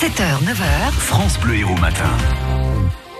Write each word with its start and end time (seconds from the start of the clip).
7h, 0.00 0.42
9h. 0.44 0.92
France 0.92 1.38
Bleu 1.40 1.56
Héros 1.56 1.76
Matin. 1.78 2.08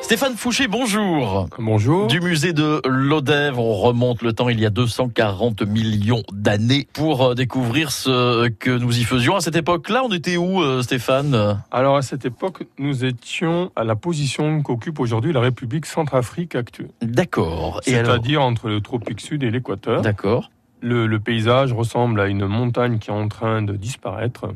Stéphane 0.01 0.35
Fouché, 0.35 0.67
bonjour. 0.67 1.47
Bonjour. 1.59 2.07
Du 2.07 2.23
musée 2.23 2.55
de 2.55 2.81
Lodève, 2.89 3.59
on 3.59 3.75
remonte 3.75 4.23
le 4.23 4.33
temps 4.33 4.49
il 4.49 4.59
y 4.59 4.65
a 4.65 4.71
240 4.71 5.61
millions 5.61 6.23
d'années 6.33 6.89
pour 6.95 7.23
euh, 7.23 7.35
découvrir 7.35 7.93
ce 7.93 8.49
que 8.49 8.71
nous 8.71 8.99
y 8.99 9.05
faisions. 9.05 9.37
À 9.37 9.43
cette 9.43 9.57
époque-là, 9.57 10.01
on 10.07 10.09
était 10.11 10.39
où, 10.39 10.63
euh, 10.63 10.81
Stéphane? 10.81 11.63
Alors 11.71 11.99
à 11.99 12.03
cette 12.03 12.25
époque, 12.25 12.63
nous 12.79 13.05
étions 13.05 13.71
à 13.77 13.85
la 13.85 13.95
position 13.95 14.63
qu'occupe 14.63 15.01
aujourd'hui 15.01 15.35
la 15.35 15.41
République 15.41 15.85
Centrafrique 15.85 16.55
actuelle. 16.55 16.93
D'accord. 17.03 17.83
Alors? 17.87 18.07
C'est-à-dire 18.07 18.41
entre 18.41 18.71
le 18.71 18.81
tropique 18.81 19.21
sud 19.21 19.43
et 19.43 19.51
l'équateur. 19.51 20.01
D'accord. 20.01 20.51
Le, 20.81 21.07
le 21.07 21.21
paysage 21.21 21.75
ressemble 21.75 22.23
à 22.23 22.29
une 22.29 22.47
montagne 22.47 22.99
qui 22.99 23.11
est 23.11 23.13
en 23.13 23.29
train 23.29 23.61
de 23.61 23.75
disparaître. 23.75 24.47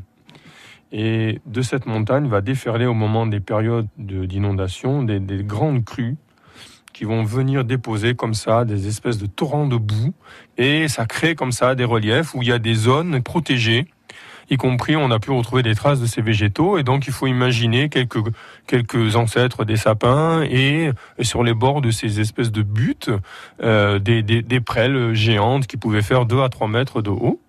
Et 0.96 1.40
de 1.44 1.60
cette 1.60 1.86
montagne 1.86 2.28
va 2.28 2.40
déferler 2.40 2.86
au 2.86 2.94
moment 2.94 3.26
des 3.26 3.40
périodes 3.40 3.88
de- 3.98 4.26
d'inondation 4.26 5.02
des, 5.02 5.18
des 5.18 5.42
grandes 5.42 5.84
crues 5.84 6.16
qui 6.92 7.02
vont 7.02 7.24
venir 7.24 7.64
déposer 7.64 8.14
comme 8.14 8.34
ça 8.34 8.64
des 8.64 8.86
espèces 8.86 9.18
de 9.18 9.26
torrents 9.26 9.66
de 9.66 9.76
boue. 9.76 10.14
Et 10.56 10.86
ça 10.86 11.06
crée 11.06 11.34
comme 11.34 11.50
ça 11.50 11.74
des 11.74 11.82
reliefs 11.84 12.32
où 12.36 12.42
il 12.42 12.48
y 12.48 12.52
a 12.52 12.60
des 12.60 12.74
zones 12.74 13.20
protégées, 13.20 13.86
y 14.50 14.56
compris 14.56 14.94
on 14.94 15.10
a 15.10 15.18
pu 15.18 15.32
retrouver 15.32 15.64
des 15.64 15.74
traces 15.74 16.00
de 16.00 16.06
ces 16.06 16.22
végétaux. 16.22 16.78
Et 16.78 16.84
donc 16.84 17.08
il 17.08 17.12
faut 17.12 17.26
imaginer 17.26 17.88
quelques, 17.88 18.20
quelques 18.68 19.16
ancêtres 19.16 19.64
des 19.64 19.76
sapins 19.76 20.42
et, 20.42 20.90
sur 21.22 21.42
les 21.42 21.54
bords 21.54 21.80
de 21.80 21.90
ces 21.90 22.20
espèces 22.20 22.52
de 22.52 22.62
buttes, 22.62 23.10
euh, 23.64 23.98
des, 23.98 24.22
des, 24.22 24.42
des 24.42 24.60
prêles 24.60 25.14
géantes 25.14 25.66
qui 25.66 25.76
pouvaient 25.76 26.02
faire 26.02 26.24
2 26.26 26.42
à 26.42 26.48
3 26.48 26.68
mètres 26.68 27.02
de 27.02 27.10
haut. 27.10 27.40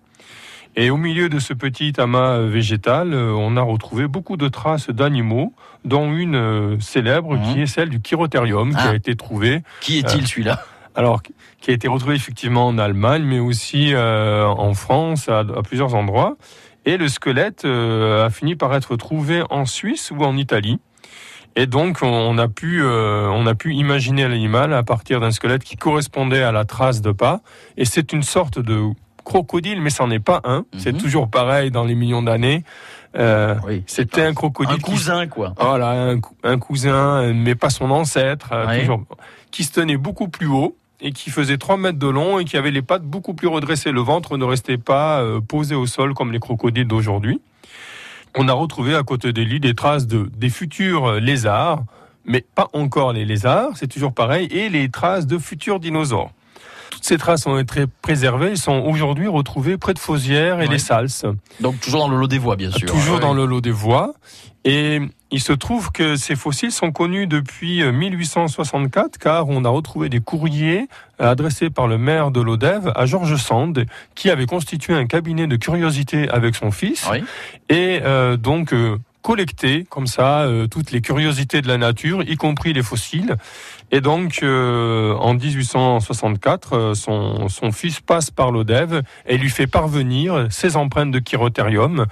Et 0.78 0.90
au 0.90 0.98
milieu 0.98 1.28
de 1.30 1.38
ce 1.38 1.54
petit 1.54 1.92
amas 1.98 2.36
euh, 2.36 2.48
végétal, 2.48 3.14
euh, 3.14 3.32
on 3.32 3.56
a 3.56 3.62
retrouvé 3.62 4.06
beaucoup 4.08 4.36
de 4.36 4.48
traces 4.48 4.90
d'animaux, 4.90 5.54
dont 5.84 6.12
une 6.12 6.34
euh, 6.36 6.76
célèbre 6.80 7.36
Mhm. 7.36 7.42
qui 7.54 7.60
est 7.62 7.66
celle 7.66 7.88
du 7.88 8.00
chirotherium, 8.00 8.70
qui 8.72 8.76
Ah. 8.78 8.90
a 8.90 8.94
été 8.94 9.16
trouvée, 9.16 9.62
Qui 9.80 9.98
est-il 9.98 10.22
Euh, 10.24 10.26
celui-là? 10.26 10.60
alors 10.94 11.22
qui 11.60 11.70
a 11.70 11.74
été 11.74 11.88
retrouvée 11.88 12.14
effectivement 12.16 12.66
en 12.66 12.76
Allemagne, 12.78 13.22
mais 13.24 13.38
aussi 13.38 13.92
euh, 13.94 14.44
en 14.46 14.74
France 14.74 15.28
à, 15.30 15.38
à 15.40 15.62
plusieurs 15.62 15.94
endroits. 15.94 16.36
Et 16.84 16.98
le 16.98 17.08
squelette 17.08 17.64
euh, 17.64 18.26
a 18.26 18.30
fini 18.30 18.54
par 18.54 18.74
être 18.74 18.96
trouvé 18.96 19.42
en 19.50 19.64
Suisse 19.64 20.12
ou 20.14 20.22
en 20.24 20.36
Italie. 20.36 20.78
Et 21.56 21.66
donc 21.66 21.98
on, 22.02 22.06
on 22.08 22.36
a 22.38 22.48
pu 22.48 22.82
euh, 22.82 23.28
on 23.30 23.46
a 23.46 23.54
pu 23.54 23.72
imaginer 23.74 24.28
l'animal 24.28 24.74
à 24.74 24.82
partir 24.82 25.20
d'un 25.20 25.30
squelette 25.30 25.64
qui 25.64 25.76
correspondait 25.76 26.42
à 26.42 26.52
la 26.52 26.64
trace 26.66 27.00
de 27.00 27.12
pas. 27.12 27.40
Et 27.78 27.86
c'est 27.86 28.12
une 28.12 28.22
sorte 28.22 28.58
de 28.58 28.78
crocodile, 29.26 29.82
mais 29.82 29.90
c'en 29.90 30.10
est 30.10 30.20
pas 30.20 30.40
un. 30.44 30.64
C'est 30.78 30.92
Mhm. 30.94 30.98
toujours 31.00 31.28
pareil 31.28 31.70
dans 31.70 31.84
les 31.84 31.94
millions 31.94 32.22
d'années. 32.22 32.64
Euh, 33.18 33.56
Oui. 33.66 33.82
C'était 33.86 34.22
un 34.22 34.32
crocodile. 34.32 34.74
Un 34.74 34.78
qui- 34.78 34.90
cousin, 34.92 35.26
quoi. 35.26 35.52
voilà, 35.58 35.90
un, 36.12 36.20
un 36.44 36.58
cousin, 36.58 37.32
mais 37.34 37.54
pas 37.54 37.68
son 37.70 37.90
ancêtre, 37.90 38.50
euh, 38.52 38.66
Ouais. 38.66 38.80
toujours, 38.80 39.02
qui 39.50 39.64
se 39.64 39.72
tenait 39.72 39.96
beaucoup 39.98 40.28
plus 40.28 40.46
haut 40.46 40.76
et 41.00 41.12
qui 41.12 41.30
faisait 41.30 41.58
3 41.58 41.76
mètres 41.76 41.98
de 41.98 42.08
long 42.08 42.38
et 42.38 42.44
qui 42.44 42.56
avait 42.56 42.70
les 42.70 42.82
pattes 42.82 43.02
beaucoup 43.04 43.34
plus 43.34 43.48
redressées. 43.48 43.90
Le 43.92 44.00
ventre 44.00 44.36
ne 44.38 44.44
restait 44.44 44.78
pas 44.78 45.20
euh, 45.20 45.40
posé 45.40 45.74
au 45.74 45.86
sol 45.86 46.14
comme 46.14 46.32
les 46.32 46.40
crocodiles 46.40 46.86
d'aujourd'hui. 46.86 47.40
On 48.38 48.48
a 48.48 48.52
retrouvé 48.52 48.94
à 48.94 49.02
côté 49.02 49.32
des 49.32 49.44
lits 49.44 49.60
des 49.60 49.74
traces 49.74 50.06
de, 50.06 50.30
des 50.36 50.50
futurs 50.50 51.14
lézards, 51.14 51.82
mais 52.26 52.44
pas 52.54 52.68
encore 52.74 53.12
les 53.12 53.24
lézards, 53.24 53.70
c'est 53.76 53.86
toujours 53.88 54.12
pareil, 54.12 54.46
et 54.50 54.68
les 54.68 54.88
traces 54.90 55.26
de 55.26 55.38
futurs 55.38 55.80
dinosaures. 55.80 56.30
Toutes 56.90 57.04
ces 57.04 57.18
traces 57.18 57.46
ont 57.46 57.58
été 57.58 57.84
préservées, 58.02 58.50
elles 58.50 58.56
sont 58.58 58.80
aujourd'hui 58.86 59.28
retrouvées 59.28 59.76
près 59.76 59.94
de 59.94 59.98
Fauzières 59.98 60.60
et 60.60 60.66
Ouais. 60.66 60.72
les 60.72 60.78
Salses. 60.78 61.24
Donc 61.60 61.80
toujours 61.80 62.00
dans 62.00 62.08
le 62.08 62.16
lot 62.16 62.26
des 62.28 62.38
voies, 62.38 62.56
bien 62.56 62.70
sûr. 62.70 62.86
Toujours 62.88 63.16
Ouais. 63.16 63.20
dans 63.20 63.34
le 63.34 63.44
lot 63.46 63.60
des 63.60 63.70
voies. 63.70 64.14
Et 64.64 65.00
il 65.30 65.40
se 65.40 65.52
trouve 65.52 65.92
que 65.92 66.16
ces 66.16 66.34
fossiles 66.34 66.72
sont 66.72 66.90
connus 66.90 67.28
depuis 67.28 67.82
euh, 67.82 67.92
1864 67.92 69.16
car 69.18 69.48
on 69.48 69.64
a 69.64 69.68
retrouvé 69.68 70.08
des 70.08 70.18
courriers 70.20 70.88
euh, 71.20 71.30
adressés 71.30 71.70
par 71.70 71.86
le 71.86 71.98
maire 71.98 72.30
de 72.32 72.40
Lodève 72.40 72.92
à 72.96 73.06
Georges 73.06 73.36
Sand 73.36 73.86
qui 74.16 74.28
avait 74.30 74.46
constitué 74.46 74.94
un 74.94 75.06
cabinet 75.06 75.46
de 75.46 75.54
curiosité 75.56 76.28
avec 76.30 76.56
son 76.56 76.70
fils 76.72 77.06
Oui. 77.12 77.22
et 77.68 78.00
euh, 78.04 78.36
donc 78.36 78.72
euh, 78.72 78.98
collecté 79.26 79.84
comme 79.90 80.06
ça 80.06 80.42
euh, 80.42 80.68
toutes 80.68 80.92
les 80.92 81.00
curiosités 81.00 81.60
de 81.60 81.66
la 81.66 81.78
nature, 81.78 82.22
y 82.22 82.36
compris 82.36 82.72
les 82.72 82.82
fossiles. 82.84 83.34
Et 83.90 84.00
donc 84.00 84.38
euh, 84.44 85.14
en 85.14 85.34
1864, 85.34 86.72
euh, 86.76 86.94
son, 86.94 87.48
son 87.48 87.72
fils 87.72 88.00
passe 88.00 88.30
par 88.30 88.52
l'Odève 88.52 89.02
et 89.26 89.36
lui 89.36 89.50
fait 89.50 89.66
parvenir 89.66 90.46
ses 90.50 90.76
empreintes 90.76 91.10
de 91.10 91.18
chirotherium 91.18 92.06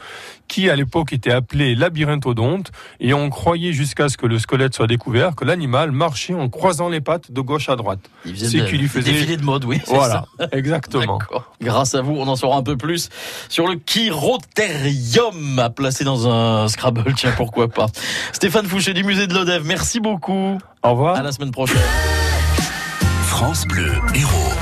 qui 0.46 0.68
à 0.68 0.76
l'époque 0.76 1.12
était 1.12 1.30
appelé 1.32 1.74
labyrinthodonte 1.74 2.70
et 3.00 3.14
on 3.14 3.30
croyait 3.30 3.72
jusqu'à 3.72 4.08
ce 4.08 4.16
que 4.16 4.26
le 4.26 4.38
squelette 4.38 4.74
soit 4.74 4.86
découvert 4.86 5.34
que 5.34 5.44
l'animal 5.44 5.90
marchait 5.90 6.34
en 6.34 6.48
croisant 6.48 6.88
les 6.88 7.00
pattes 7.00 7.32
de 7.32 7.40
gauche 7.40 7.68
à 7.68 7.76
droite. 7.76 8.00
Il 8.26 8.34
faisait 8.34 8.48
C'est 8.48 8.64
de- 8.64 8.66
qui 8.70 8.76
lui 8.78 8.88
faisait- 8.88 9.10
des 9.10 9.18
défilés 9.18 9.36
de 9.38 9.42
mode, 9.44 9.64
oui. 9.64 9.80
Voilà, 9.86 10.26
ça. 10.38 10.48
exactement. 10.52 11.18
Grâce 11.60 11.94
à 11.94 12.02
vous, 12.02 12.12
on 12.16 12.28
en 12.28 12.36
saura 12.36 12.58
un 12.58 12.62
peu 12.62 12.76
plus 12.76 13.08
sur 13.48 13.66
le 13.66 13.76
chirotherium 13.76 15.58
à 15.58 15.70
placer 15.70 16.04
dans 16.04 16.28
un 16.28 16.68
Scrabble. 16.68 17.03
Tiens, 17.12 17.32
pourquoi 17.36 17.68
pas. 17.68 17.86
Stéphane 18.32 18.66
Fouché 18.66 18.94
du 18.94 19.04
musée 19.04 19.26
de 19.26 19.34
Lodève, 19.34 19.62
merci 19.64 20.00
beaucoup. 20.00 20.58
Au 20.82 20.90
revoir. 20.90 21.16
À 21.16 21.22
la 21.22 21.32
semaine 21.32 21.50
prochaine. 21.50 21.76
France 23.26 23.66
Bleu 23.66 23.92
Héros. 24.14 24.52